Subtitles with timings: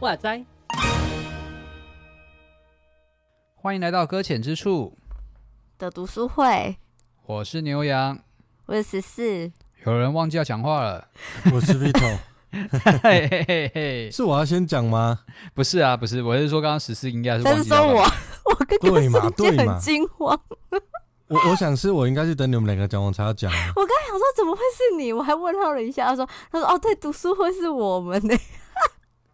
[0.00, 0.44] 哇塞！
[3.54, 4.96] 欢迎来到搁浅之处
[5.78, 6.78] 的读书会。
[7.26, 8.18] 我是牛羊，
[8.66, 9.52] 我是十四。
[9.84, 11.06] 有人忘记要讲话了。
[11.52, 12.29] 我是 Vito。
[13.02, 15.20] 嘿嘿嘿嘿，是我要先讲吗？
[15.54, 17.68] 不是啊，不是，我是说刚刚十四应该是忘记。
[17.70, 18.02] 但是说我，
[18.50, 20.38] 我跟对嘛对嘛，很惊慌。
[21.28, 23.52] 我我想是我应该是等你们两个讲完才要讲。
[23.52, 25.12] 我刚才想说怎么会是你？
[25.12, 28.36] 我还问号了一下，他说他说哦对，读书会是我们呢。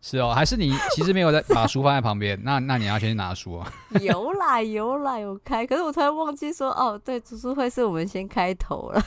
[0.03, 2.39] 是哦，还是你 其实没有在把书放在旁边？
[2.45, 3.73] 那那你要先去拿书啊。
[4.03, 9.03] 有啦有啦有开，可是我突然忘记说哦，对，读书会是我们先开头了。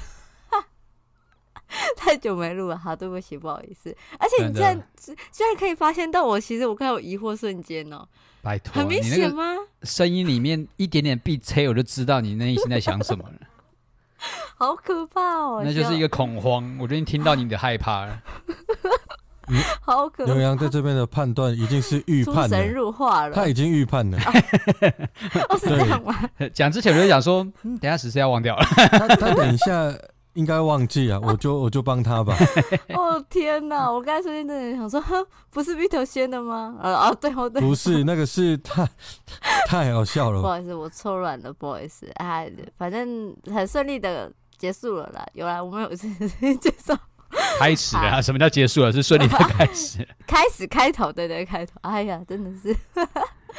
[1.95, 3.95] 太久没录了，好，对不起，不好意思。
[4.17, 8.07] 而且你这样居然可以发现到我，其实我看有疑惑瞬间哦。
[8.41, 9.55] 拜托，很明显吗？
[9.83, 13.35] 声音里面一点点鼻塞，我就知道你内心在想什么了。
[14.57, 15.61] 好可怕哦！
[15.63, 18.21] 那就是一个恐慌，我觉得你听到你的害怕了。
[19.81, 20.33] 好可怕！
[20.33, 23.33] 牛羊在这边的判断已经是预判了，出神入化了。
[23.33, 24.17] 他已经预判了。
[25.49, 26.29] 哦，是这样吗？
[26.53, 28.63] 讲之前我就讲说，嗯，等下十四要忘掉了。
[28.65, 29.91] 他他等一下
[30.33, 32.35] 应该忘记啊， 我就我就帮他吧。
[32.95, 33.91] 哦天哪！
[33.91, 36.77] 我刚才瞬间真的想说，哼，不是 Vito 先的吗？
[36.81, 37.61] 呃啊，对哦对。
[37.61, 38.87] 不是， 那个是太
[39.67, 40.41] 太好笑了。
[40.41, 42.09] 不好意思，我错乱了，不好意思。
[42.15, 45.25] 哎，反正很顺利的结束了啦。
[45.33, 46.07] 有啦，我们有次
[46.57, 46.97] 介绍。
[47.59, 48.91] 开始了，啊，什么叫结束了？
[48.91, 50.07] 是顺利的开始。
[50.25, 51.73] 开始开头，对对，开头。
[51.81, 52.75] 哎呀，真的是。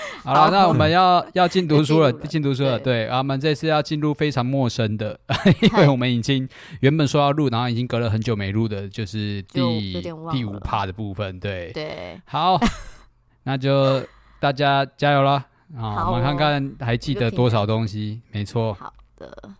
[0.25, 2.79] 好了，那我们要要进读书了，进读书了。
[2.79, 5.19] 对，我们这次要进入非常陌生的，
[5.63, 6.49] 因为我们已经
[6.81, 11.39] 原本说要录，然后已经隔了很久没录的，就是第第五趴的部分。
[11.41, 12.21] 对对。
[12.27, 12.61] 好，
[13.45, 14.03] 那就
[14.39, 15.33] 大家加油了
[15.77, 16.09] 啊！
[16.11, 18.21] 我们看看还记得多少东西？
[18.33, 18.75] 没错。
[18.75, 19.51] 好的。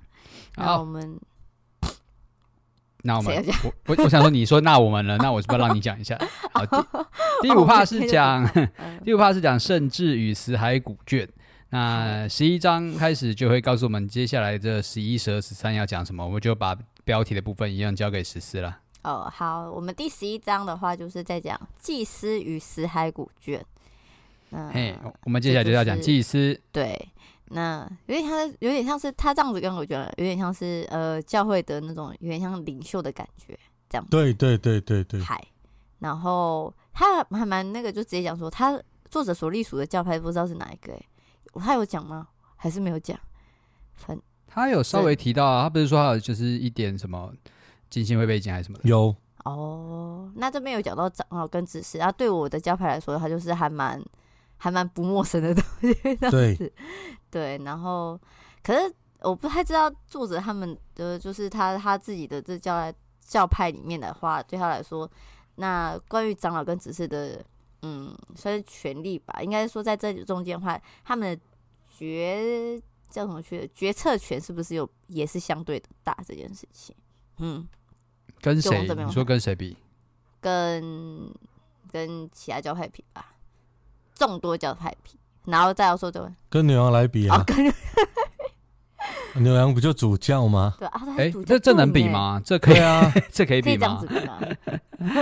[0.57, 1.19] 那我们。
[3.03, 5.17] 那我们，我我我想说，你说那我们了？
[5.23, 6.19] 那我是不是要让你讲一下？
[6.53, 6.77] 好，第
[7.49, 8.47] 第五 part 是讲
[9.05, 11.29] 第五 part 是讲圣智与死海古卷。
[11.71, 18.79] 那十一章开始就会告诉我们接下来这十一、十二、十三要讲什么，我们就把标题的部分一样交给十四了。
[19.03, 23.65] 哦，好，我们第十一章的话就是在讲祭司与死海古卷。
[24.51, 24.95] 嗯，嘿，
[25.25, 27.09] 我们接下来就要讲祭司，对。
[27.53, 34.07] 那有点像，有点像是他这样子，跟我觉得有点像是呃教会的那种，有点像领袖的感觉，这样。
[34.09, 35.21] 对对对对对。
[35.21, 35.45] 嗨，
[35.99, 41.03] 然后他还蛮那个，就直接讲说，他作者所隶属的教派不知道是哪一个，哎，
[41.55, 42.29] 他有讲吗？
[42.55, 43.19] 还是没有讲？
[43.95, 44.17] 反
[44.47, 47.33] 他有稍微提到啊，他不是说他有就是一点什么
[47.89, 48.89] 金星会背景还是什么的？
[48.89, 49.13] 有。
[49.45, 54.01] 哦，那这边有讲到长老跟指示，啊对我的教派来说，他就是还蛮。
[54.63, 55.95] 还蛮不陌生的东西，
[56.31, 56.73] 对
[57.31, 58.21] 对，然后
[58.63, 65.11] 可是我不太知道作者他们的就是他他自己的这教教派里面的话，对他来说，
[65.55, 67.43] 那关于长老跟执事的，
[67.81, 71.43] 嗯，算是权利吧，应该说在这中间的话，他们的
[71.89, 72.79] 决
[73.09, 76.95] 叫什么决决策权是不是有也是相对的大这件事情？
[77.39, 77.67] 嗯，
[78.43, 78.87] 跟谁？
[78.95, 79.75] 你说跟谁比？
[80.39, 81.33] 跟
[81.91, 83.37] 跟其他教派比吧。
[84.21, 85.13] 众多教派比，
[85.47, 87.43] 然后再要说这位跟牛羊来比啊？
[89.37, 90.75] 牛羊不就主教吗？
[90.79, 92.39] 对啊，哎，这这能比吗？
[92.45, 94.03] 这可以啊， 这可以比吗？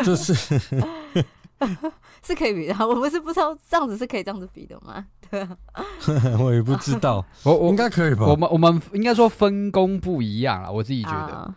[0.05, 5.07] 这是是可以比的，我不是不知道这样子是可以这样子比的吗？
[5.31, 5.57] 对啊，
[6.41, 8.27] 我也不知道，我我应该可以吧？
[8.27, 11.55] 我们我们应该说分工不一样啊，我自己觉得，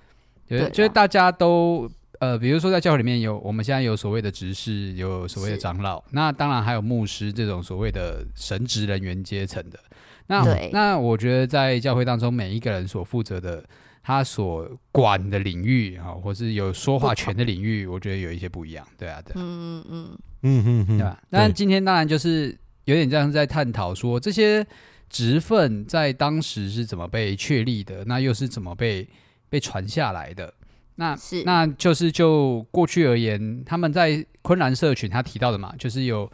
[0.47, 1.89] 对，就是大家都。
[2.21, 9.79] 呃，比如说在教会里面有，我们现在有所谓的执事，有所谓的长老，那当然还有牧师这种所谓的神职人员阶层的。
[10.27, 13.65] 那那我觉得在教会当中，每一个人所负责的
[14.03, 18.87] 他所管的领域啊，或是有说话权的领域，我觉得有一些不一样。
[18.99, 21.19] 对啊，对，嗯嗯嗯嗯嗯，对吧？
[21.31, 22.55] 那今天当然就是
[22.85, 24.63] 有点像是在探讨说，这些
[25.09, 29.09] 职分在当时是怎么被确立的，那又是怎么被
[29.49, 30.53] 被传下来的。
[31.01, 36.31] 那是，那就是就过去而言，他们在昆兰社群他提到的嘛，就是有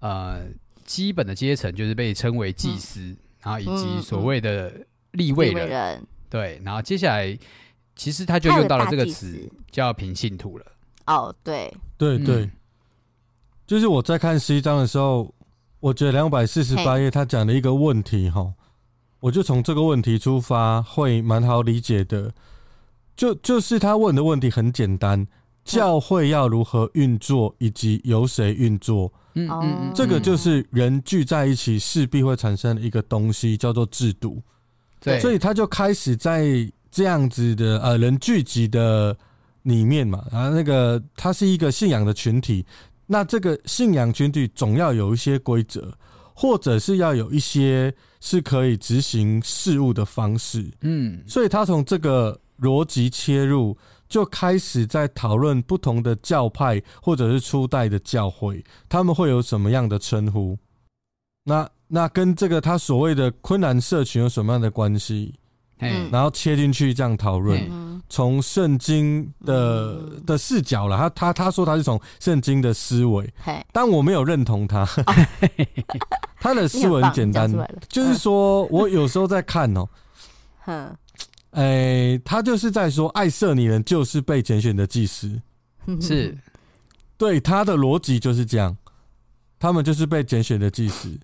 [0.00, 0.42] 呃
[0.84, 4.70] 基本的阶层，就是被称为祭司，嗯、然后以及所谓的
[5.12, 6.06] 立位人，人。
[6.28, 7.38] 对，然后接下来
[7.96, 10.66] 其实他就用到了这个词叫平信徒了。
[11.06, 12.50] 哦，对，对对，嗯、
[13.66, 15.34] 就是我在看十一章的时候，
[15.80, 18.52] 我觉得两百四十八页他讲了一个问题哈，
[19.20, 22.34] 我就从这个问题出发，会蛮好理解的。
[23.20, 25.26] 就就是他问的问题很简单，
[25.62, 29.12] 教会要如何运作，以及由谁运作。
[29.34, 34.42] 嗯嗯嗯，这个就是人聚在一起势必会产生的一个东西，叫做制度。
[35.00, 36.46] 对，所以他就开始在
[36.90, 39.14] 这样子的呃人聚集的
[39.64, 42.64] 里面嘛，然后那个他是一个信仰的群体，
[43.06, 45.92] 那这个信仰群体总要有一些规则，
[46.32, 50.66] 或者是要有一些是可以执行事务的方式。
[50.80, 53.76] 嗯，所以他从这个逻辑切入。
[54.08, 60.58] 就开始在讨论不同的教派或者是初代的教会，他们会有什么样的称呼？
[61.44, 65.36] 那那跟这个他所谓的昆兰社群有什么样的关系？
[65.78, 70.98] 嗯，然后切进去这样讨论，从圣经的的视角了。
[70.98, 73.32] 他他他说他是从圣经的思维，
[73.70, 74.84] 但我没有认同他。
[76.42, 77.48] 他的思维很简单，
[77.88, 79.88] 就是说我有时候在看哦。
[81.50, 85.40] 哎、欸，他就是在说，爱色尼人就是被拣选的祭司，
[86.00, 86.36] 是，
[87.18, 88.76] 对，他的逻辑就是这样，
[89.58, 91.18] 他们就是被拣选的祭司，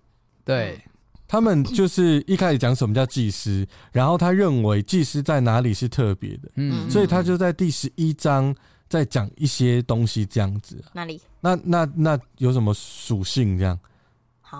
[0.44, 0.80] 对，
[1.28, 8.52] 他们就是一开始讲什么叫祭司，然后他认为祭司在哪里是特别的，嗯，所以他就在第十一章
[8.88, 11.20] 在讲一些东西这样子，哪里？
[11.40, 13.78] 那那那有什么属性这样？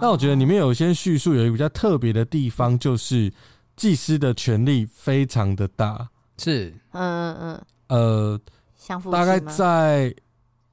[0.01, 3.33] 那我觉得里面有一些叙述有一个比较特别的地方，就是。
[3.77, 6.09] 祭司的权力非常的大，
[6.39, 8.41] 是，嗯嗯嗯，
[8.89, 10.15] 呃，大概在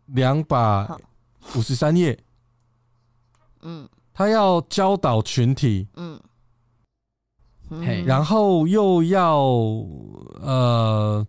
[0.05, 0.87] 两百
[1.55, 2.17] 五十三页，
[3.61, 6.17] 嗯，他要教导群体，嗯，
[8.05, 9.37] 然后又要
[10.41, 11.27] 呃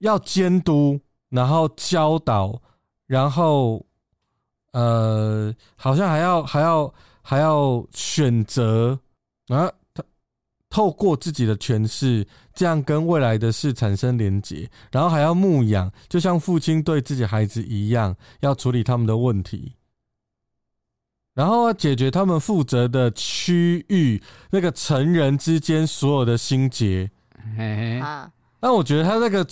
[0.00, 1.00] 要监督，
[1.30, 2.60] 然后教导，
[3.06, 3.84] 然后
[4.72, 8.98] 呃，好像还要还要还要选择
[9.48, 9.72] 啊。
[10.76, 19.72] 透过自己的诠释，这样跟未来的事产生连结，然后还要牧养，就像父亲对自己孩子一样，要处理他们的问题，
[21.32, 27.10] 然后要解决他们负责的区域那个成人之间所有的心结。
[28.60, 29.46] 那我觉得他那个，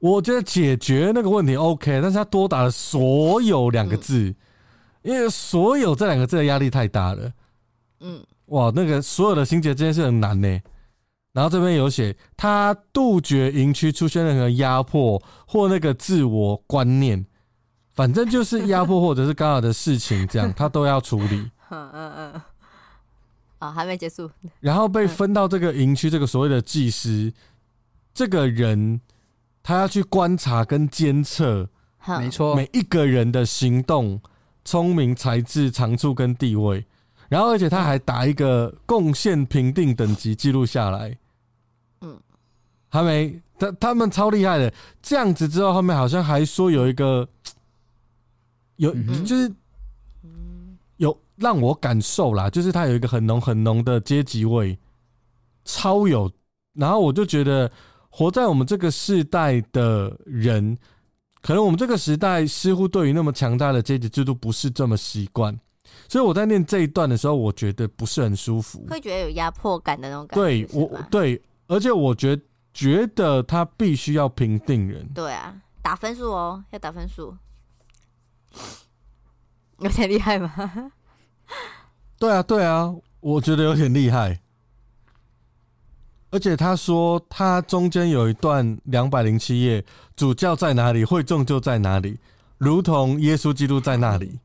[0.00, 4.34] 我觉得解决那个问题 OK，但是他多打了“所有”两个字，
[5.02, 7.32] 因为“所有”这两个字的压力太大了。
[8.00, 8.20] 嗯。
[8.50, 10.60] 哇，那个所有的心结这件事很难呢。
[11.32, 17.24] 然后这边有写，他杜绝营区出现任何压迫或那个自我观念，
[17.94, 21.50] 反正就是压迫或者是干扰的事情，这样 他都要处理。
[21.70, 22.42] 嗯嗯嗯。
[23.60, 24.28] 啊，还没结束。
[24.58, 27.32] 然后被分到这个营区，这个所谓的技师，
[28.12, 29.00] 这个人
[29.62, 31.68] 他要去观察跟监测，
[32.18, 34.20] 没错，每一个人的行动、
[34.64, 36.86] 聪明才智、长处跟地位。
[37.30, 41.16] 然后，而且他还打一个贡献评定等级记录下来。
[42.00, 42.18] 嗯，
[42.88, 44.74] 还没，他他们超厉害的。
[45.00, 47.28] 这样子之后，后面好像还说有一个，
[48.76, 48.92] 有
[49.22, 49.54] 就是，
[50.96, 54.76] 有让我感受啦，就是他有一个很浓很浓的阶级味，
[55.64, 56.28] 超有。
[56.72, 57.70] 然后我就觉得，
[58.08, 60.76] 活在我们这个世代的人，
[61.42, 65.56] 可能我们这个时代似乎对于那么强大的阶级制度不是这么习惯。
[66.08, 70.42] 所以我在念这一段的时候，我觉得不是很舒服，会觉得有压迫感的那种感觉。
[70.42, 72.42] 对，我对，而且我觉得
[72.74, 75.08] 觉得他必须要评定人。
[75.14, 77.36] 对啊，打分数哦，要打分数，
[79.80, 80.92] 有点厉害吗？
[82.18, 84.40] 对啊，对啊，我觉得有点厉害。
[86.32, 92.20] 而且他说，他中间有一段两百零七页，主教在哪里，会众就在哪里，
[92.56, 94.38] 如同耶稣基督在那里。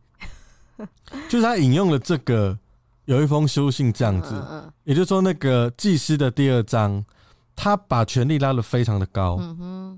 [1.29, 2.57] 就是他引用了这个
[3.05, 4.35] 有一封书信这样子，
[4.83, 7.05] 也就是说，那个祭司的第二章，
[7.55, 9.39] 他把权力拉得非常的高，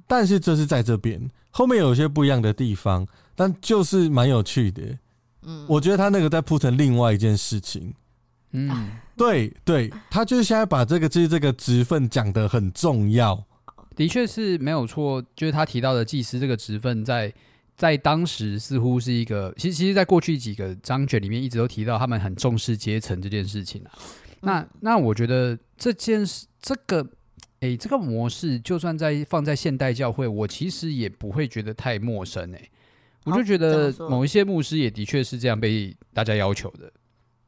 [0.07, 4.83] 但是这是在这边后面有些不一样的地方，但就是蛮有趣的。
[5.67, 7.93] 我觉得他那个在铺成另外一件事情。
[8.51, 13.43] 嗯， 对对，他就是现在把这个就是这个职分讲得很重要，
[13.95, 17.33] 的确是没有错，就是他提到的祭司这个职分在。
[17.77, 23.91] 在当时似乎是一个，其实其实，在过去几个章节里面，一直都提到他们很重视阶层这件事情啊。
[24.41, 27.01] 那那我觉得这件事，这个，
[27.59, 32.71] 诶、欸，这个模式，就算在放在现代教会，我其实也不会觉得太陌生诶、欸。
[33.25, 36.91] 我就觉得某一些牧师也的确是这样被大家要求的，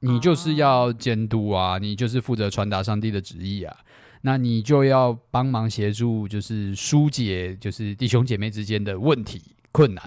[0.01, 3.75] 你就是要监督啊，你就是负责传达上帝的旨意啊，
[4.21, 9.41] 那你就要帮忙协助，就是疏解，就是弟兄姐妹之间的问题。
[9.79, 10.03] 困难，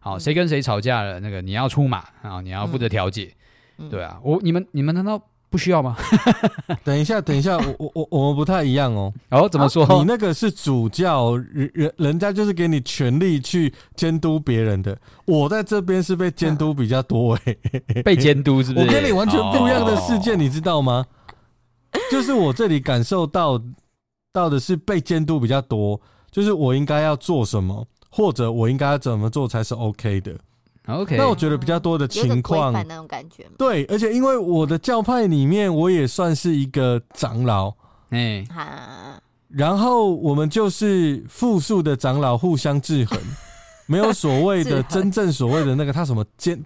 [0.00, 1.20] 好，谁跟谁吵架了？
[1.20, 3.32] 那个你要出马啊，你要负责调解，
[3.88, 4.18] 对啊。
[4.24, 5.96] 我你们你们难道不需要吗？
[6.82, 9.12] 等一下，等一下，我我我我们不太一样哦。
[9.30, 9.86] 哦，怎么说？
[9.86, 14.98] 你那个是主教，人人人家就是给你权力去监督别人的。
[15.24, 17.56] 我在这边是被监督比较多哎，
[18.02, 18.86] 被监督是不是？
[18.86, 21.06] 我跟你完全不一样的世界，你知道吗？
[22.10, 23.62] 就是我这里感受到
[24.32, 26.00] 到的是被监督比较多，
[26.32, 30.36] 就是我应该要做什么，或者我应该怎么做才是 OK 的。
[30.86, 33.46] OK，那我觉得比较多的情况，那种感觉。
[33.56, 37.72] 对，而且因为我的教派里面，我也算是一个长老，
[38.10, 38.44] 哎，
[39.48, 43.16] 然后我们就是复数的长老互相制衡，
[43.86, 46.60] 没有所谓的真正所谓的那个他什么监，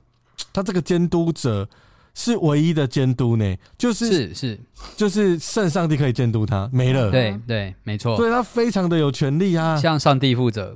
[0.51, 1.69] 他这个监督者
[2.15, 4.61] 是唯一的监督呢，就是是是，
[4.97, 10.75] 就是圣上帝可以监督他，没了，对对，没错，所以他非常的有权利啊，向上帝负责，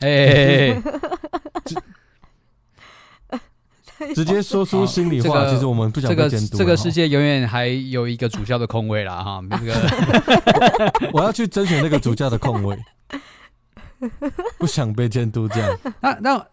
[0.00, 0.82] 哎。
[4.14, 6.56] 直接说出心里话，其实我们不想被监督。
[6.56, 9.74] 这个世界永远还有一个主教的空位啦，哈， 那个
[11.12, 12.78] 我要去争取那个主教的空位，
[14.56, 15.78] 不想被监督这样。
[16.00, 16.46] 那那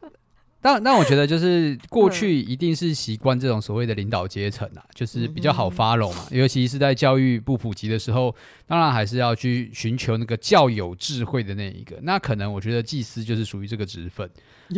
[0.67, 6.27] 那那，我觉得就是 过去一定是习惯这种所谓的领导阶层啊，就是比较好 follow 嘛。
[6.31, 11.97] 尤其是在教育不普及的时候，当然还是要去寻求那个较有智慧的那一个。
[12.01, 14.29] 那可能我觉得祭司就是属于这个职分，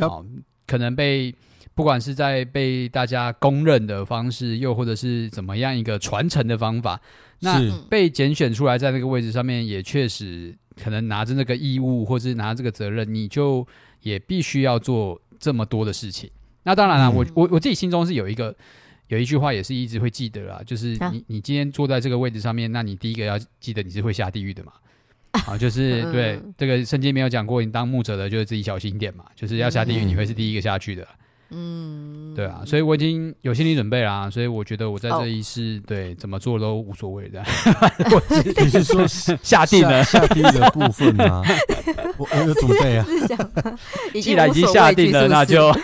[0.01, 0.24] 好，
[0.67, 1.34] 可能被。
[1.75, 7.00] 不管是在被大家公认的方式，又或者是怎么样一个传承的方法，
[7.39, 13.65] 那被拣选出来在那个位置上面，也确实可能拿着那个义务，或是拿这个责任，你就
[14.01, 16.29] 也必须要做这么多的事情。
[16.63, 18.55] 那当然了，我我我自己心中是有一个
[19.08, 24.74] 有一句话，也是一直会记得啦，就是你你今天坐在这个位置上面，那你第一个要记得你是会下地狱的嘛。
[25.46, 31.03] 啊，就是对这个圣经没有讲过，你当牧者的就是自己小心一点嘛，就是要下地狱，你会是第一个下去的。
[31.03, 31.08] 嗯，
[32.36, 37.44] 对啊，所以我已经有心理准备啦，所以我觉得我在这一世、哦、对怎么做都无所谓的。
[38.63, 39.06] 你是说
[39.41, 41.41] 下定了下地的部分吗？
[42.18, 43.06] 我我有准备啊，
[44.22, 45.75] 既然已经下定了，那就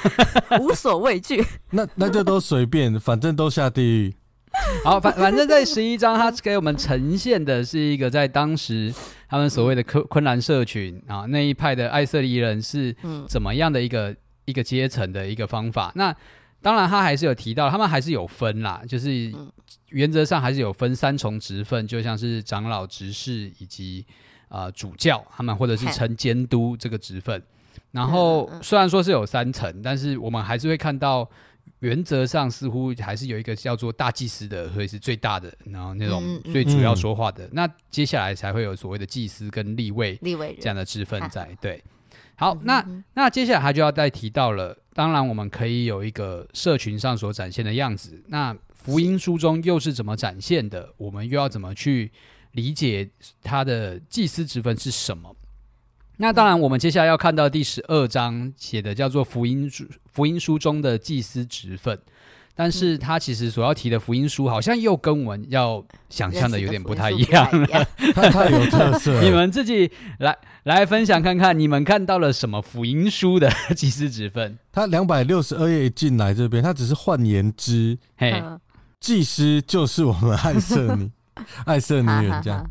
[0.60, 1.44] 无所畏惧。
[1.72, 4.14] 那那就都随便，反正都下地狱。
[4.84, 8.94] 好，反反正在十一章，他给我们呈现的是一个在当时
[9.28, 12.96] 他们所谓的昆昆兰社群啊那一派的艾瑟利人是
[13.28, 14.16] 怎么样的一个。
[14.46, 16.16] 一个阶层的一个方法，那
[16.62, 19.32] 当然他还是有提到，他们还是有分啦，就是
[19.90, 24.06] 原则上还是有分三重职分，就像是长老、执事以及
[24.50, 27.42] 呃主教，他们或者是称监督这个职分。
[27.92, 31.30] 然后虽然说是有三层，但是我们还是会看到，
[31.80, 37.48] 原则上似乎还是有一个叫做大祭司的，所以是最大的，然后那种最主要说话的。
[37.52, 41.84] 那接下来才会有所谓的祭司跟立位立位这样的职分在，对。
[42.38, 44.78] 好，那那接下来他就要再提到了。
[44.94, 48.24] 当然，我们可以有一个社群上所展现的样子。
[48.28, 50.94] 那福音书中又是怎么展现的？
[50.98, 52.12] 我们又要怎么去
[52.52, 53.10] 理解
[53.42, 55.36] 他的祭司职分是什么？
[56.18, 62.00] 那当然，我们接下来要看到第十二章写的叫做福音书，福音书中的祭司职分。
[62.56, 67.86] 但是他其实所要提的福音书，好像又跟我们要想象的有点不太一样了。
[68.16, 74.58] 他太有特色了， 你们自己来来分享看看，你们看到了什么福音书的 祭司职分？
[74.72, 78.42] 他两百六十二页一进来这边，他只是换言之，嘿，
[79.02, 81.12] 祭司就是我们爱色尼，
[81.66, 82.66] 爱色尼人这样。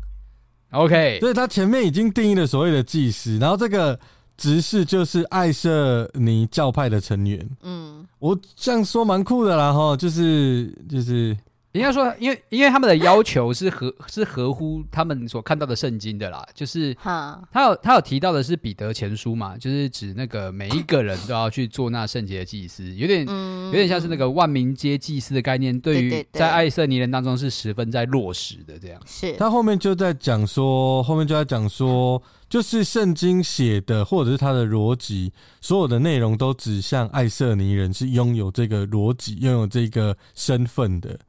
[0.71, 3.99] OK，所以他前面已经定义了所谓的祭司，然后这个。
[4.37, 11.35] 执事就是爱色尼教派的成员，嗯，我这样说蛮酷的啦，哈，就是就是。
[11.75, 29.01] 应该说，因为因为他们的要求是合 是合乎他们所看到的圣经的啦，就是他有他有提到的是彼得前书嘛，就是指那个每一个人都要去做那圣洁的祭司，有点有点像是那个万民皆祭司的概念，对于在爱色尼人当中是十分在落实的这样。
[29.05, 41.19] 是他后面就在讲说，后面就在讲说，就是圣经写的或者是他的逻辑，所有的内容都指向爱色尼人是拥有这个逻辑、拥有这个身份的。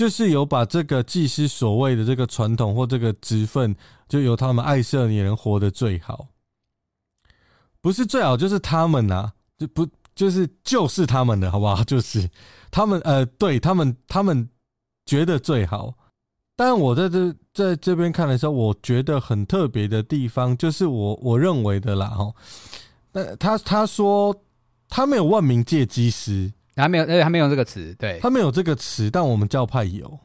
[0.00, 3.76] 就是有把这个祭司所谓的这个传统或这个职分，
[4.08, 6.26] 就由他们爱色尼人活得最好，
[7.82, 11.84] 不是最好，就是他们呐、啊，就不就是就是他们的好不好？
[11.84, 12.26] 就是
[12.70, 14.48] 他们呃，对他们他们
[15.04, 15.92] 觉得最好。
[16.56, 22.32] 但我在这在这边看的时候，我觉得很特别的地方，就是我我认为的啦哈。
[23.12, 24.34] 那他他说
[24.88, 26.50] 他没有万民皆祭司。
[26.76, 30.18] 还没有，呃，还没有这个词，对，他没有这个词，但我们教派有，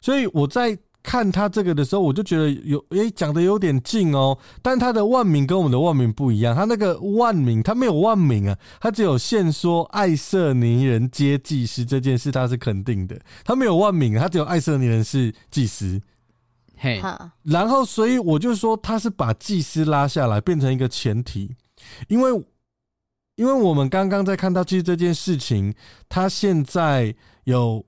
[0.00, 16.00] 所以我在看他这个的时候，我就觉得有诶讲的有点近哦，但他的万民跟我们的万民不一样，他那个万民他没有万民啊，他只有现说爱色尼人皆祭司这件事他是肯定的，他没有万民，他只有爱色尼人是祭司，
[16.76, 17.00] 嘿，
[17.44, 21.54] 然后所以我就说他是把祭司拉下来变成一个前提，
[22.08, 22.32] 因为
[23.36, 25.74] 因为我们刚刚在看到其实这件事情，
[26.08, 27.14] 他现在
[27.44, 27.86] 有。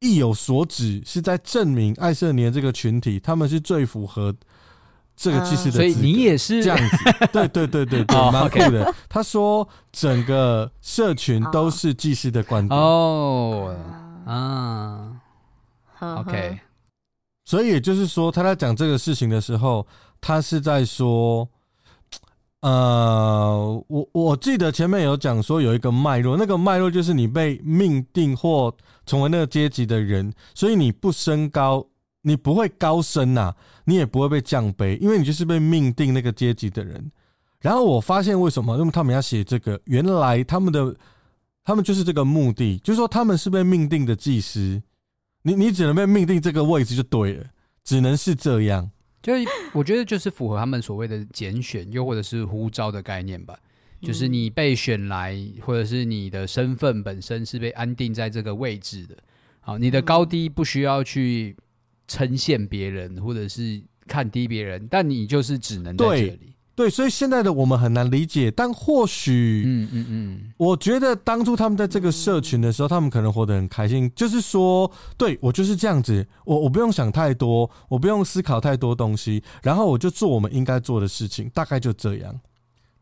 [0.00, 4.32] 意有所指，是在证明爱瑟尼这个群体，他们是最符合
[5.16, 5.72] 这个祭司的。
[5.72, 6.96] 所以你也是这样子，
[7.32, 8.94] 对对对对对，蛮酷的。
[9.08, 12.80] 他说整个社群都是祭司的观点。
[12.80, 13.76] 哦，
[14.24, 15.20] 啊
[15.98, 16.60] ，OK。
[17.44, 19.84] 所以也就是说，他在讲这个事情的时候，
[20.20, 21.48] 他是在说。
[22.60, 28.74] 呃，我我记得前面有讲说有一个脉络，那个脉络就是你被命定或
[29.06, 31.86] 成为那个阶级的人，所以你不升高，
[32.22, 37.12] 你不会高升呐、你也不会被降卑，因为你就是被命定那个阶级的人。
[37.60, 40.94] 然后我发现为什么，因为他们要写这个，原来他们的
[41.64, 44.82] 他们就是这个目的，就是说他们是被命定的祭司，
[45.42, 47.44] 你你只能被命定这个位置就对了，
[47.84, 48.90] 只能是这样。
[49.22, 49.32] 就
[49.72, 53.58] 我觉得就是符合他们所谓的拣选，又或者是呼召的概念吧。
[54.00, 59.16] 就是你被选来，或者是你的身份本身是被安定在这个位置的。
[59.58, 61.56] 好，你的高低不需要去
[62.06, 66.54] 称羡别人，或者是看低别人，但你就是只能在这里。
[66.78, 82.40] 对，所以现在的我们很难理解，但或许，嗯嗯嗯，我觉得当初他们在这个社群的时候，他们可能活得很开心，就是说，对，我就是这样子，我我不用想太多，我不用思考太多东西，然后我就做我们应该做的事情，大概就这样。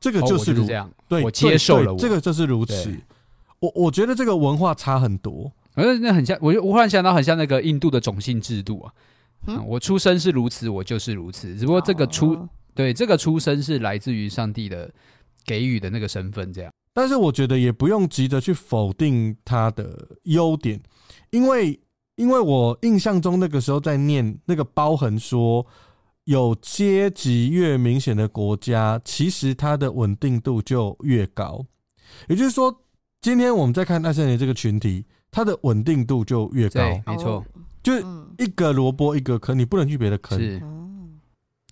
[0.01, 2.91] 这个就是如、哦、这样，对，我接受了我，这个就是如此。
[3.61, 8.91] 我我觉得这个文化差很多，而那很像，我就我忽然想到，很像那个印度的种姓制度啊。
[9.49, 12.33] 嗯，我出生是如此，我就是如此，只不过这个出。
[12.33, 14.89] 哦对，这个出生是来自于上帝的
[15.45, 16.71] 给予的那个身份，这样。
[16.93, 20.81] 但是我觉得也不用急着去否定他的优点，
[21.31, 21.79] 因为
[22.17, 25.67] 因为我印象中那个时候在念那个包含说，
[26.25, 31.65] 有阶级越明显的国家，其实它的稳定度就越高。
[32.29, 32.75] 也就是说，
[33.21, 36.81] 今天我们在看爱森尼这个群体，它的稳定度就越高。
[36.81, 37.45] 对，没错，
[37.83, 37.93] 就
[38.39, 40.39] 一个萝卜一个坑，你不能去别的坑。
[40.39, 40.63] 是。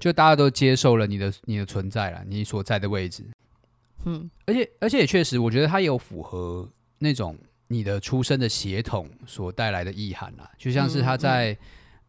[0.04, 3.24] 就大家都接受了你的你的存在了，你所在的位置，
[4.04, 7.34] 嗯，而且而且也确实，我觉得它有符合那种
[7.68, 10.50] 你的出生的血统所带来的意涵啦。
[10.58, 11.56] 就像是他在、嗯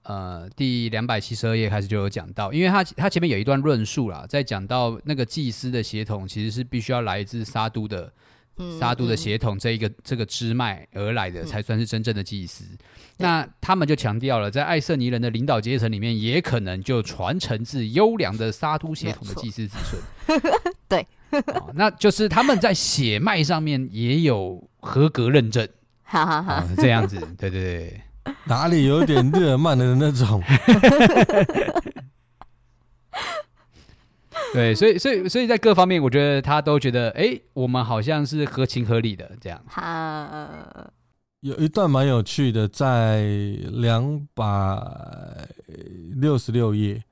[0.03, 8.12] 嗯、呃第两百七十二页开始就有讲到，因为他他前面有一段论述啦，在讲到那个祭司的血统其实是必须要来自沙都的。
[8.79, 12.63] 撒都的血统这一个这个支脉而来的，才算是真正的祭司。
[12.71, 12.77] 嗯、
[13.17, 20.41] 那他们就强调了，在艾瑟尼人的领导阶层里面，也可能就传承自优良的沙都血统的祭司子孙。
[20.87, 21.05] 对、
[21.55, 25.67] 哦，那就是他们在血脉上面也有合格认证。
[26.03, 28.01] 好好好，这样子，对对对，
[28.45, 30.41] 哪里有点日耳曼的那种。
[34.55, 39.61] 对，所以，所以，所以在各方面，我觉得他都觉得，哎，我们好像是合情合理的这样。
[39.67, 40.91] 哈，
[41.41, 43.25] 有一段蛮有趣的，在
[43.71, 44.43] 两百
[46.15, 47.03] 六十六页，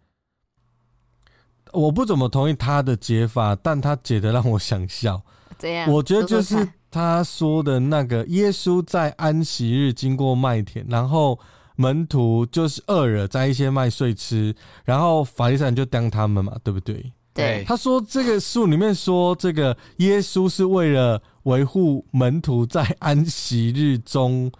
[1.71, 5.21] 我不怎么同意他的解法，但他解的让我想笑。
[5.57, 11.39] 怎样，我觉得就是他说的那个耶稣在安息日经过麦田，然后。
[11.75, 17.11] 门徒就是饿了，摘一些麦穗吃，然后法利赛人就当他们嘛，对不对？
[17.33, 17.63] 对。
[17.67, 24.51] 他说这个书里面说，这个耶稣是为了维护门徒在安息日中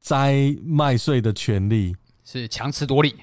[0.00, 3.14] 摘麦穗的权利，是强词夺理。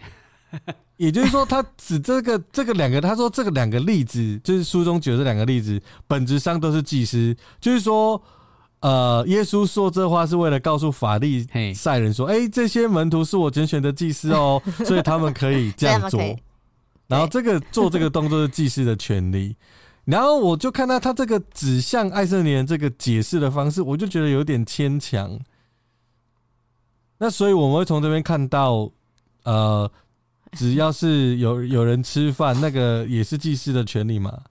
[0.98, 8.22] 也就是说，他指这个这个两个，他说这个两个例子，就是书中举的这两个例子，本质上都是祭司，就是说。
[8.82, 16.20] 呃，耶稣说这话是为了告诉法利赛人说：“哎、欸，这些门徒是我拣选的祭司哦，所以他们可以这样 做。
[17.12, 19.56] 然后这个做这个动作是祭司的权利。
[20.06, 25.40] 然后我就看到他这个指向爱色尼人这个解释的方式，我就觉得有点牵强。
[27.18, 28.90] 那所以我们会从这边看到，
[29.44, 29.92] 呃，
[30.54, 34.42] 只要是有有人吃饭，那个也是祭司的权利嘛。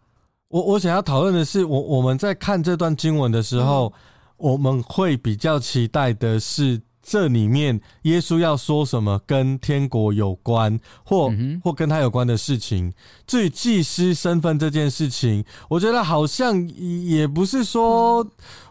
[0.49, 3.87] 我我想要讨论的是，我我们在看这段经文的时候。
[3.87, 4.01] 嗯
[4.41, 12.93] 我们会比较期待的是，这里面耶稣要说什么跟天国有关，或、嗯、或跟他有关的事情。
[13.27, 18.27] 至于祭司身份这件事情，我觉得好像也不是说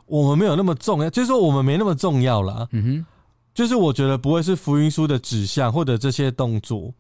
[0.06, 2.68] 我们没有那么重要，就是说我们没那么重要了。
[2.72, 3.06] 嗯哼，
[3.54, 6.94] 就是我觉得不会是福音书的指向或者这些动作，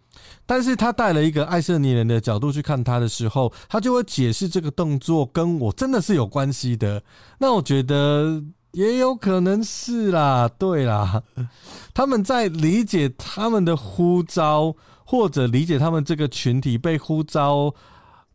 [0.45, 7.01] 但是他带了一个爱色尼人的角度去看他的时候，他就会解释这个动作跟我真的是有关系的。
[7.39, 11.23] 那我觉得也有可能是啦，对啦，
[11.93, 17.73] 他们在理解他们的呼召，或者理解他们这个群体被呼召。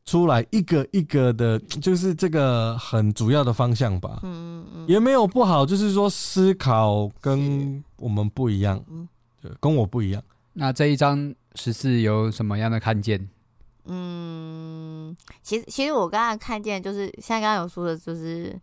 [0.06, 4.20] 出来一个一个的，就是这个很主要的方向吧。
[4.22, 8.78] 嗯嗯，也没有不好，就是说思考跟我们不一样，
[9.40, 10.22] 对，跟我不一样。
[10.52, 13.26] 那这一章十四有什么样的看见？
[13.86, 18.54] 嗯，其实其实我刚才看见就是像刚刚有说的，就是。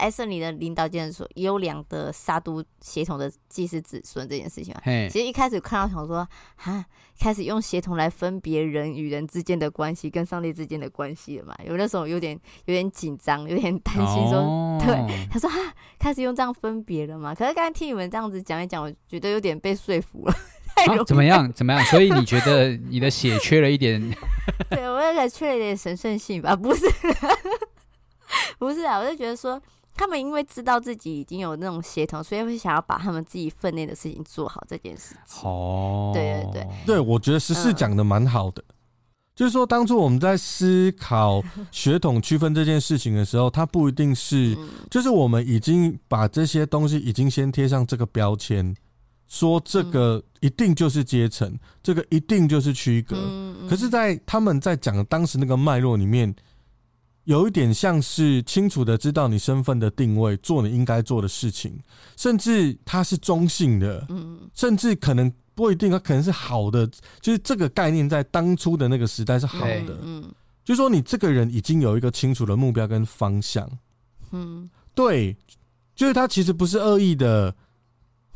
[0.00, 6.84] 爱色尼的领导竟然说，优良的杀毒血统的祭司子孙这件事情啊，其实一开始看到想说，哈，
[7.18, 11.54] 开始用血统来分别人与人之间的关系，跟上帝之间的关系了嘛？
[11.66, 15.58] 有那时候有点有点紧张，有点担心说，哦、对，他说哈，
[15.98, 17.34] 开始用这样分别了嘛？
[17.34, 20.34] 可是刚才听你们这样子讲一讲，我觉得有点被说服了。
[20.86, 21.52] 啊、怎么样？
[21.52, 21.84] 怎么样？
[21.86, 24.00] 所以你觉得你的血缺了一点？
[24.70, 26.56] 对，我也缺了一点神圣性吧？
[26.56, 26.86] 不是，
[28.58, 29.60] 不是啊，我就觉得说。
[30.00, 35.46] 他们因为知道自己已经有那种协同，所以会想要把他们自己分内的事情做好这件事情。
[35.46, 38.74] 哦，对对对，对我觉得十四讲的蛮好的，嗯、
[39.36, 44.56] 就是说当初我们在思考 血统区分这件事情的时候，它不一定是，
[44.90, 48.74] 就是我们已经把这些东西已经先贴上这个标签，
[49.28, 53.18] 说这个一定就是阶层，这个一定就是区隔。
[53.68, 56.34] 可是，在他们在讲当时那个脉络里面。
[57.24, 61.78] 有一点像是清楚的知道你身份的定位，做你应该做的事情，
[62.16, 66.88] 甚至它是中性的，嗯，甚至可能不一定，它可能是好的，
[67.20, 70.24] 就是这个概念在当初的那个时代是好的，嗯，
[70.64, 73.70] 就是说你这个人已经有一个清楚的目标跟方向，
[74.32, 75.36] 嗯，对，
[75.94, 77.54] 就是他其实不是恶意的，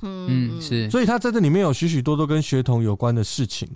[0.02, 3.68] 嗯，是，所以他在这里面有许许多多跟学童有关的事情。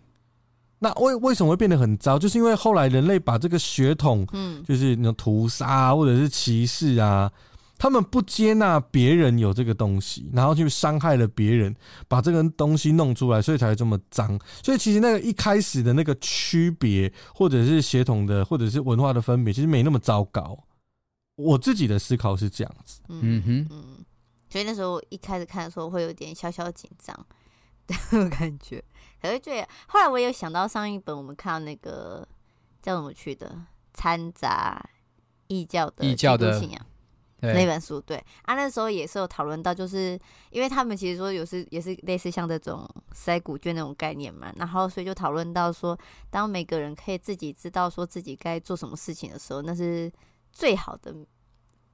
[0.78, 2.18] 那为为什么会变得很糟？
[2.18, 7.30] 就是因为后来人类把这个血统，嗯，就是那种屠杀或者是歧视啊，
[7.76, 11.74] 他们不接纳别人有这个东西，然后去伤害了别人，
[12.06, 14.38] 把这个东西弄出来，所以才会这么脏。
[14.62, 20.56] 所以其实那个一开始的那个区别，或者是血统的，或者是文化的分别，其实没那么糟糕。
[21.36, 24.04] 我自己的思考是这样子，嗯哼，嗯，
[24.50, 27.26] 所以那时候一开始看的时候会有点小小紧张
[28.10, 28.82] 的感觉。
[29.20, 32.26] 可是对，后来我有想到上一本我们看到那个
[32.80, 33.54] 叫什么去的
[33.92, 34.82] 掺杂
[35.48, 36.86] 异教的异教的信仰
[37.40, 40.18] 那本书，对啊，那时候也是有讨论到，就是
[40.50, 45.96] 因为他们其实说有时也是类似像这种筛古卷那种概念嘛，然后所以就讨论到说，
[46.30, 50.10] 当每个人可以自己知道说自己该做什么事情的时候，那是
[50.52, 51.14] 最好的。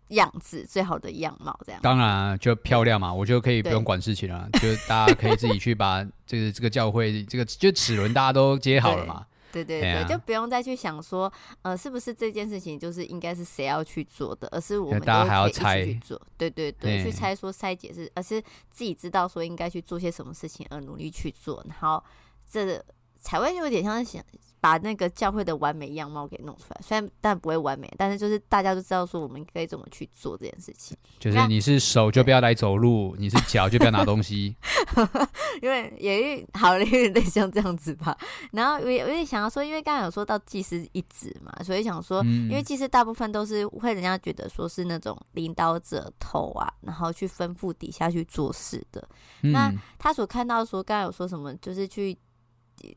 [0.09, 1.81] 样子最好的样貌，这样。
[1.83, 18.41] 当然就漂亮嘛，我就可以不用管事情了， 就大家可以自己去把这个这个教会这个就齿轮大家都接好了嘛，对对对，就不用再去想说呃是不是这件事情就是应该是谁要去做的，而是我们大家还要猜去做，对对对，去猜说猜解是，而是
[18.71, 22.03] 自己知道说应该去做些什么事情而努力去做，然后
[22.51, 22.83] 这
[23.21, 24.23] 才会有点像是想。
[24.65, 30.97] 把那个教会的完美样貌给弄出来，虽然但不会完美，但是就是大家都知道说我们可以怎么去做这件事情。
[31.19, 34.57] 就是你是手就不要来走路，你是脚就不要拿东西。
[35.61, 38.17] 因为也好了，有点像这样子吧。
[38.53, 49.07] 然后我也我也想要说，因为刚刚有说到祭司一职嘛，所以想说，因为祭司大部分都是会人家觉得说是那种领导者头啊，然后去吩咐底下去做事的。
[49.43, 52.17] 嗯、那他所看到说，刚刚有说什么，就是去。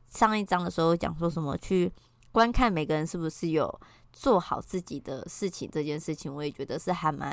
[0.10, 1.91] 上一章的时候讲说什么去
[2.32, 7.32] 观看每个人是不是有做好自己的事情这件事情，我也觉得是还蛮，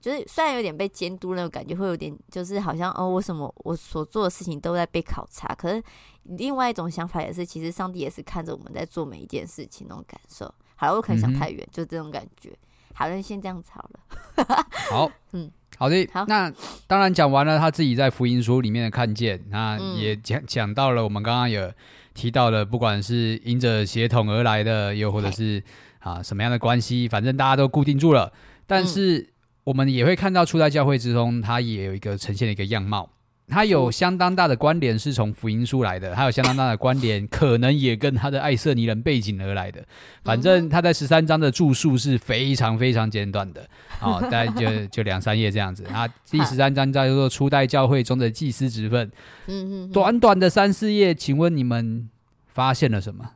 [0.00, 5.54] 就是虽然有点被监督那种感觉，会有点就是好像哦，为什么我所做的事情都在被考察？
[5.54, 5.82] 可是
[6.24, 10.52] 另外一种想法也是，其实上帝也是看着我们在做每一件事情那种感受。
[10.76, 12.56] 好了，我可能想太远，嗯、就这种感觉。
[12.94, 14.66] 好了，先这样子好了。
[14.90, 15.50] 好， 嗯。
[15.78, 16.52] 好的，好，那
[16.88, 21.72] 当然讲完了他自己在福音书里面的看见，那也讲讲到了我们刚刚有
[22.14, 25.62] 提到的，不管是因着协同而来的，又或者是
[26.00, 28.32] 啊什么样的关系，反正大家都固定住了。
[28.66, 29.28] 但是
[29.62, 33.08] 我们也会看到初代教会之中，它也有一个呈现的一个样貌。
[33.48, 39.82] 它有相当大的关联是从福音书来的，它有相当大的关联，可能也跟他的爱色尼人背景而来的。
[40.22, 43.66] 反正他在十三章的著述是非常非常简短的，
[43.98, 45.84] 好， 大概就就两三页这样子。
[45.86, 49.10] 啊，第十三章叫做初代教会中的祭司职分，
[49.46, 52.08] 嗯嗯，短短的三四页，请问你们
[52.46, 53.30] 发现了什么？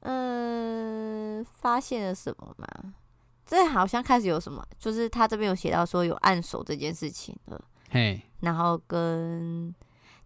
[0.00, 2.66] 嗯，发现了什么吗？
[3.46, 7.58] 这好像开始有什么，就是他这边有写到说有按手这件事情了。
[7.90, 9.74] 嘿，然后跟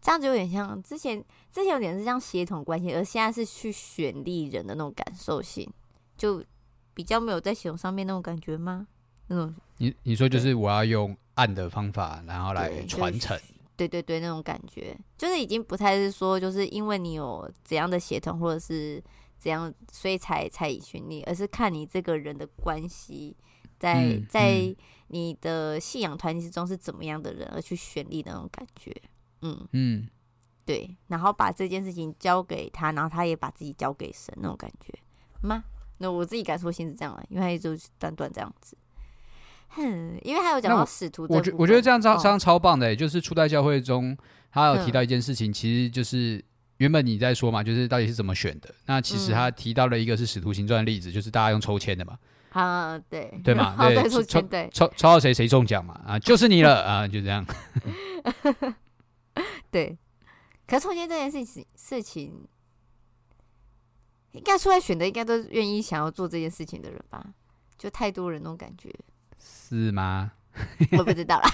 [0.00, 5.68] 这样子有点像之前之前有点是像协同关系，而现在是去选立人的那种感受性，
[6.16, 6.44] 就
[6.94, 8.86] 比较没有在系统上面那种感觉吗？
[9.28, 13.38] 那种你你说就是我要用暗的方法，然后来传承。
[13.74, 19.02] 对对对，那种感觉就是已经不太是说，就是因为你有怎样的协同，或者是
[19.38, 23.34] 怎样，所以才才以选立，而是看你这个人的关系，
[23.82, 24.72] 在、嗯、在
[25.08, 28.94] 你的信仰团体之中是怎么样的人而去选立那种感觉。
[29.40, 30.08] 嗯嗯，
[30.64, 34.94] 对，然后把这件事情交给他，然后他也把自己交给神那种感觉
[35.42, 35.64] 吗？
[35.98, 38.76] 那我自己感受性是这样的，因为他一直断断这样子。
[39.70, 44.16] 哼，因为还有讲到使徒，我觉我觉得这样超这样超棒的，就是初代教会中，
[44.52, 46.44] 他有提到一件事情，嗯、其实就是
[46.76, 48.72] 原本你在说嘛，就是到底是怎么选的。
[48.86, 52.16] 那其实他提到了一个是使徒行传的例子，就是大家用抽签的嘛。
[52.52, 57.44] 啊，对，对嘛， 对，抽抽抽抽到谁谁中奖嘛，啊，就是你了 啊，就这样。
[59.70, 59.96] 对，
[60.66, 62.46] 可是抽签这件事情事情，
[64.32, 67.24] 应该出来选的，应该都愿意想要做这件事情的人吧？
[67.78, 68.94] 就太多人那种感觉。
[69.38, 70.32] 是吗？
[70.98, 71.50] 我不知道啦，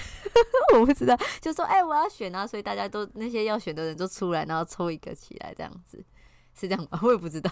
[0.74, 1.16] 我不知道。
[1.40, 6.04] 就说，哎、欸，我要选啊，所以大家都那些要选的人都出来，然后抽一个起来，这样子
[6.58, 6.98] 是这样吗？
[7.04, 7.50] 我也不知道。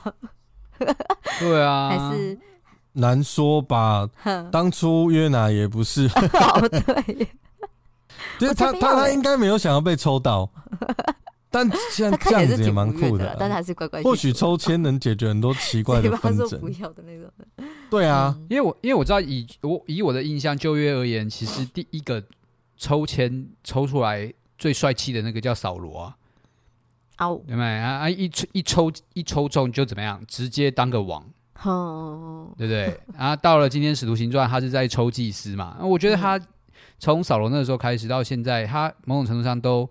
[1.39, 2.39] 对啊，还是
[2.97, 4.09] 难说吧。
[4.51, 7.29] 当初约拿也不是， 哦、对，
[8.39, 10.51] 就是他他他应该没有想要被抽到。
[11.49, 14.03] 但像这样子也蛮酷的，但是还是乖乖。
[14.03, 16.61] 或许抽签能解决很多奇怪的纷争。
[16.61, 17.31] 不要的那种。
[17.89, 22.23] 对啊，因为我因为我知道以我以我的印象就约而言，其实第一个
[22.77, 26.17] 抽签抽出来最帅气的那个叫扫罗啊。
[27.19, 28.01] 哦，对不对啊？
[28.01, 30.21] 啊一抽一抽一抽中就怎么样？
[30.29, 31.25] 直接当个王。
[31.63, 33.01] 哦，对不对？
[33.19, 35.79] 然后到了今天使徒行传，他是在抽祭司嘛。
[35.83, 36.41] 我觉得他
[36.99, 39.89] 从扫罗那个时候开始到现在，他某种程度上都。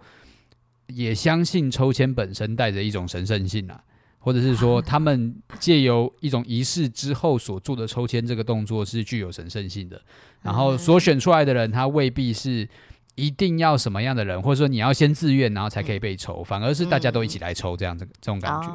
[0.89, 3.82] 也相信抽签本身带着一种神圣性啊，
[4.19, 9.99] 或者是说 他们借由一种仪式之后所做的抽签这个动作是具有神圣性的，
[10.43, 12.69] 然后所选出来的人他未必是
[13.15, 18.69] 一定要什么样的人，或者说你要先自愿然后才可以被抽，反而是大家都一起来抽这样子这种感觉。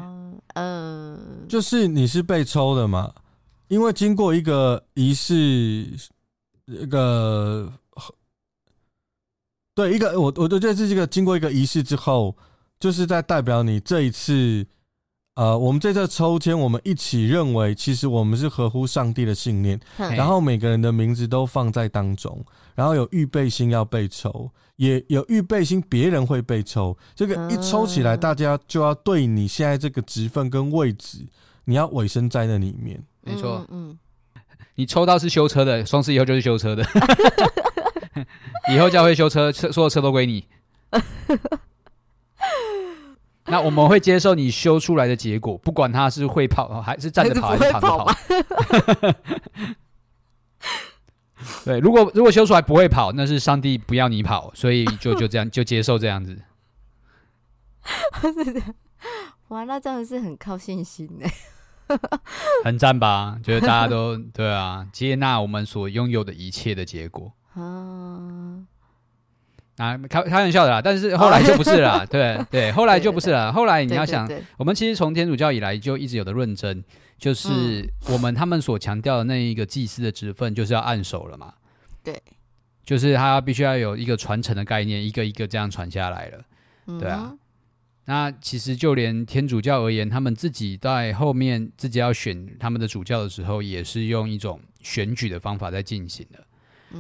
[0.54, 3.14] 嗯，就是你是被抽的嘛，
[3.68, 5.34] 因为经过一个仪式，
[6.66, 7.72] 一个。
[9.72, 12.36] 对，一个我我觉得这是一个经过一个仪式之后，
[12.78, 14.66] 就是在代表你这一次，
[15.40, 31.26] 呃，我们这次抽签，我们一起认为，其实我们是合乎上帝的信念，然后每个人的名字都放在当中，然后有预备心要被抽，也有预备心别人会被抽，这个一抽起来，大家就要对你现在这个职分跟位置，
[31.64, 33.02] 你要委身在那里面。
[33.22, 33.98] 没错，嗯，
[34.74, 36.84] 你抽到是修车的，双十以后就是修车的。
[38.70, 40.44] 以后教会修车，车所有车都归你。
[43.50, 48.14] 那我们会接受你修出来的结果，不管他是会跑还是站着跑还是躺着跑。
[51.64, 56.38] 对，如果如果修出来不会跑，那是上帝不要你跑，所以就就这样就接受这样子。
[59.48, 61.26] 哇，那真的是很靠信心呢，
[62.64, 63.38] 很赞吧？
[63.42, 67.32] 就是大家都对啊，接纳我们所拥有的一切的结果。
[67.54, 68.60] 啊，
[69.80, 73.50] 啊，开开玩笑的啦，但是后来就不是了，对对，后来就不是了。
[73.50, 76.84] 后来你要想，我们其实从天主教以来就一直有的论证，
[77.16, 81.54] 就是我们他们所强调的那一个祭司的职分，就是要按手了嘛。
[82.04, 82.14] 对，
[82.84, 86.44] 就是他必须要有一个传承的概念，一个一个这样传下来了。
[86.98, 87.32] 对啊，
[88.04, 96.44] 那其实就连天主教而言，他们自己在后面自己要选他们的主教的时候，也是用一种选举的方法在进行的。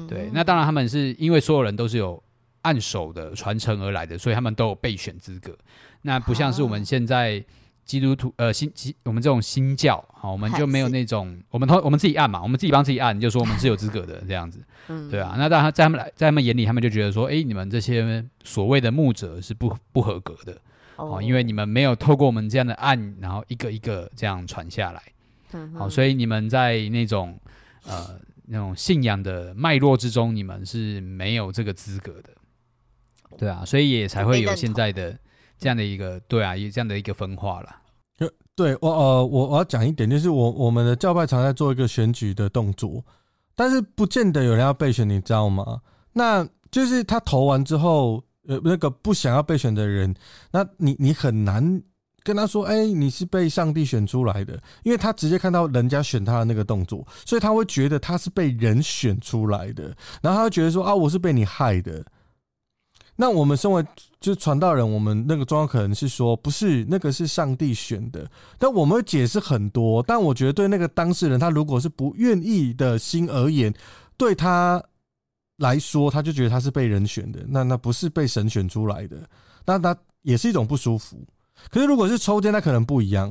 [0.08, 2.22] 对，那当然他们是因为所有人都是有
[2.62, 5.56] 按手的传承而来的，所以他们都有备选资格。
[6.02, 7.44] 那不像是我们现在
[7.84, 14.62] 基督徒呃新基我们这种新教好，我们就没有 那种我们同我们自己按嘛，我们自己帮自己按，就说我们是有资格的这样子。
[15.10, 15.34] 对啊。
[15.36, 20.56] 那当然在他们来在他们眼里，他们就觉得说，哎，你们这些所谓的牧者是不不合格的
[20.96, 25.02] 哦，因为你们没有透过我们这样的按，然后一个一个这样传下来。
[25.76, 27.38] 好，所以你们在那种
[27.84, 28.20] 呃。
[28.52, 32.30] 那种信仰的脉络之中，你们是没有这个资格的，
[33.38, 35.16] 对啊，所以也才会有现在的
[35.58, 37.76] 这样的一个，对啊，有这样的一个分化了。
[38.56, 43.02] 对我呃，我我要讲一点，就是我我们的教派常在做一个选举的动作，
[43.54, 45.80] 但是不见得有人要备选，你知道吗？
[46.12, 50.14] 那就是他投完之后，呃，那个不想要备选的人，
[50.50, 51.82] 那你你很难。
[52.22, 59.84] 跟他说：“哎、欸，你是被上帝选出来的，因为他直接看到人家选他的那个动作，所以他会觉得他是被人选出来的，
[60.20, 62.04] 然后他会觉得说啊，我是被你害的。
[63.20, 63.84] 那我们身为
[64.18, 68.26] 就是传道人，我们那个状况可能是说，不是那个是上帝选的，
[68.58, 70.02] 但我们会解释很多。
[70.04, 73.70] 但我觉得对那个当事人，他如果是不愿意的心而言，
[74.16, 74.82] 对他
[75.58, 79.18] 来说，他就觉得他是被人选的，那那不是被神选出来的，
[79.66, 81.22] 那他也是一种不舒服。
[81.70, 83.30] 可是如果是抽签，那可能不一样。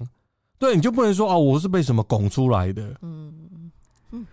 [0.59, 2.95] 对，你就不能说哦，我是被什么拱出来的。
[3.01, 3.71] 嗯
[4.11, 4.27] 嗯，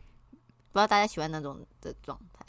[0.71, 2.45] 不知道大家喜欢那种的状态。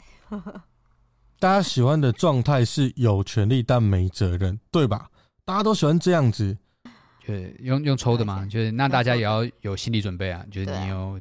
[1.40, 5.08] 大家喜欢的状态是有权利但没责任，对吧？
[5.44, 6.56] 大家都喜欢这样子，
[7.24, 11.20] 对，用用抽的嘛，就是那大家也要有心理准备啊，就是你有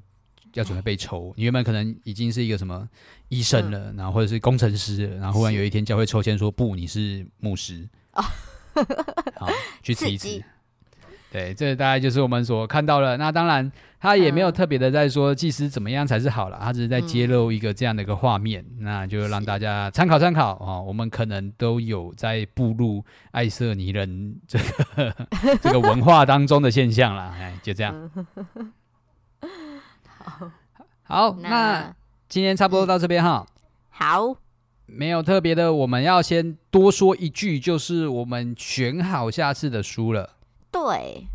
[0.53, 1.31] 要准备被抽。
[1.37, 2.89] 你原本可能已经是一个什么
[3.29, 9.47] 医生了，然后或者是工程师了，然后忽然有一天教会抽签说不，你是牧师，好，
[9.83, 10.43] 去吃一次。
[11.37, 13.15] 对，这大概就是我们所看到的。
[13.15, 20.81] 那当然，他也没有特别的在说祭司怎么样才是好了，他只是在揭露一个这样的一个画面，嗯、那就让大家参考参考啊。
[20.81, 25.15] 我们可能都有在步入爱色尼人这个
[25.61, 27.31] 这个文化当中的现象了。
[27.39, 28.09] 哎，就这样。
[31.03, 31.93] 好，那
[32.27, 33.45] 今天差不多到这边哈。
[33.89, 34.35] 好，
[34.87, 40.36] 没有特别的，我们要先多说一句，就是我们选好下次的书了。
[40.85, 41.27] 对，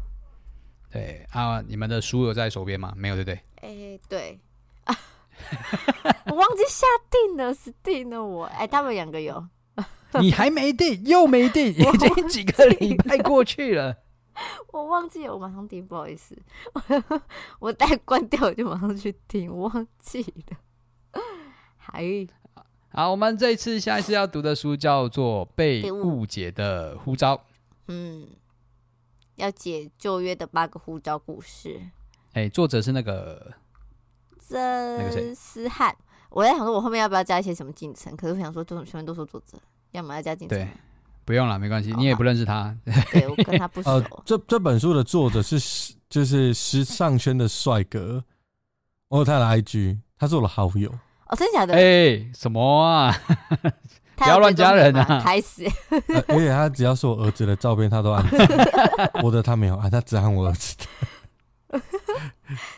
[0.91, 2.93] 对啊，你们的书有在手边吗？
[2.97, 3.35] 没有，对不对？
[3.63, 4.41] 哎、欸，对，
[6.27, 8.45] 我忘记下定了，是定了我。
[8.45, 9.49] 哎、欸，他们两个有，
[10.21, 13.97] 你还没定，又没定，已经几个礼拜过去了。
[14.73, 16.37] 我忘记了，我马上订，不好意思，
[17.61, 20.57] 我待关掉我就马上去听，我忘记了。
[21.77, 22.05] 还
[22.91, 27.37] 好，我们这一次下一次要读的书叫做《被误解的呼召》。
[27.89, 28.29] 嗯。
[29.37, 31.81] 要解旧约的八个呼召故事。
[32.33, 33.53] 哎、欸，作者是那个
[34.39, 35.95] 曾思翰。
[36.31, 38.17] 我在想说，我后面要不要加一些什么进程？
[38.17, 39.59] 可是我想说，这种全部都说作者，
[39.91, 40.57] 要么要加进程。
[40.57, 40.67] 对，
[41.27, 42.75] 不用了，没关系，你也不认识他。
[43.11, 43.91] 对，我跟他不 熟。
[43.91, 48.25] 呃，这这本书的作者是就是时尚圈的帅哥，
[49.09, 50.91] 我有他的 IG，他是我的好友。
[51.27, 51.75] 哦，真的假的？
[51.75, 53.15] 哎、欸，什么啊？
[54.17, 55.21] 不要乱加人啊！
[55.23, 55.65] 开始，
[56.29, 58.25] 而且他只要是我儿子的照片，他都按。
[59.23, 61.81] 我的他没有按，他只按我儿子的。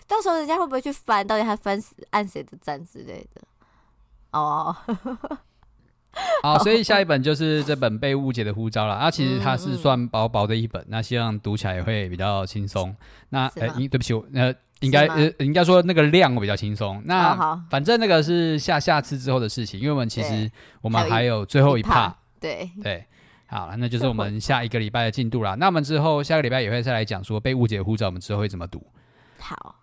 [0.06, 1.26] 到时候人家会不会去翻？
[1.26, 3.42] 到底他翻按谁的赞之类的？
[4.32, 4.74] 哦，
[6.42, 8.94] 好，所以下一本就是这本被误解的呼召了。
[8.94, 12.94] 啊，其实它是算薄薄的一本，那希望读起来也会比较轻松。
[13.30, 14.54] 那呃，对不起，我呃。
[14.80, 17.00] 应该呃，应该说那个量会比较轻松。
[17.06, 20.50] 那好反正那个是下下次之后的事情，因为我们其实
[20.82, 22.14] 我们还有最后一趴。
[22.38, 23.02] 对对，
[23.46, 25.54] 好，那就是我们下一个礼拜的进度啦。
[25.54, 28.84] 那我们之后下个礼拜也会再来讲说被误解的呼召，我们之后会怎么读。
[29.38, 29.76] 好，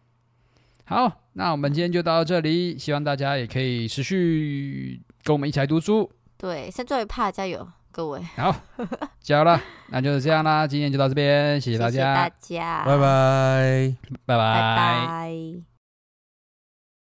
[0.86, 6.12] 好，那我们今天就到这里，希望大家也可以持续跟我们一起来读书。
[6.42, 8.20] 对，先最后一趴，加油，各位。
[8.36, 8.56] 好，
[9.22, 10.66] 加油了，那就是这样啦。
[10.66, 15.71] 今天就到这边，谢谢大家，谢谢大家，拜拜，拜拜，拜拜。